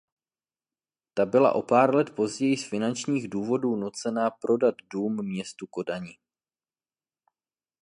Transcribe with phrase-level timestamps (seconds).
[1.13, 6.17] Ta byla o pár let později z finančních důvodů nucena prodat dům městu Kodani.